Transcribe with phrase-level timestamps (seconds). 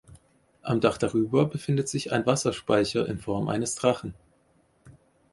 [0.63, 4.15] Am Dach darüber befindet sich ein Wasserspeier in Form eines Drachen.